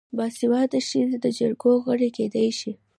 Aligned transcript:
باسواده 0.17 0.79
ښځې 0.89 1.17
د 1.23 1.25
جرګو 1.37 1.71
غړې 1.85 2.09
کیدی 2.17 2.49
شي. 2.59 2.71